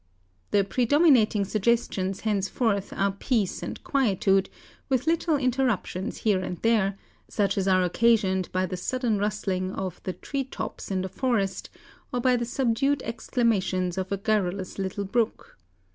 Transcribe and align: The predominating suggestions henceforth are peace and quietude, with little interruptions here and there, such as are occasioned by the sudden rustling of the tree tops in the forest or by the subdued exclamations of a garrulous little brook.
The 0.49 0.63
predominating 0.63 1.45
suggestions 1.45 2.21
henceforth 2.21 2.91
are 2.93 3.11
peace 3.11 3.61
and 3.61 3.83
quietude, 3.83 4.49
with 4.89 5.05
little 5.05 5.37
interruptions 5.37 6.17
here 6.21 6.39
and 6.41 6.57
there, 6.63 6.97
such 7.27 7.55
as 7.55 7.67
are 7.67 7.83
occasioned 7.83 8.51
by 8.51 8.65
the 8.65 8.77
sudden 8.77 9.19
rustling 9.19 9.71
of 9.73 10.01
the 10.01 10.13
tree 10.13 10.45
tops 10.45 10.89
in 10.89 11.03
the 11.03 11.07
forest 11.07 11.69
or 12.11 12.19
by 12.19 12.35
the 12.35 12.45
subdued 12.45 13.03
exclamations 13.03 13.95
of 13.95 14.11
a 14.11 14.17
garrulous 14.17 14.79
little 14.79 15.05
brook. 15.05 15.59